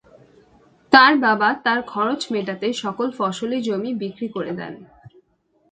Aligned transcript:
তার 0.91 1.13
বাবা 1.17 1.49
তার 1.65 1.79
খরচ 1.83 2.21
মেটাতে 2.31 2.67
সকল 2.73 3.07
ফসলি 3.11 3.57
জমি 3.61 3.91
বিক্রি 3.93 4.27
করে 4.27 4.51
দেন। 4.51 4.73